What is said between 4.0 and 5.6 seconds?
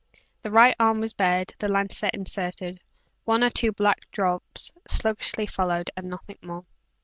drops sluggishly